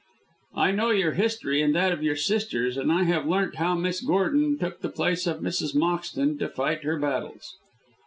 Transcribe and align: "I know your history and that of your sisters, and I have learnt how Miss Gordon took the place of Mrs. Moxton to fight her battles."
"I 0.55 0.71
know 0.71 0.89
your 0.89 1.11
history 1.11 1.61
and 1.61 1.75
that 1.75 1.91
of 1.91 2.01
your 2.01 2.15
sisters, 2.15 2.75
and 2.75 2.91
I 2.91 3.03
have 3.03 3.27
learnt 3.27 3.57
how 3.57 3.75
Miss 3.75 4.01
Gordon 4.01 4.57
took 4.57 4.81
the 4.81 4.89
place 4.89 5.27
of 5.27 5.41
Mrs. 5.41 5.75
Moxton 5.75 6.39
to 6.39 6.49
fight 6.49 6.81
her 6.83 6.97
battles." 6.97 7.53